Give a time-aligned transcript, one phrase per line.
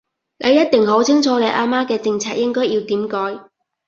[0.39, 3.39] 你一定好清楚你阿媽嘅政策應該要點改